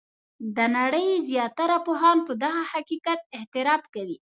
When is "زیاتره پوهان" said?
1.29-2.17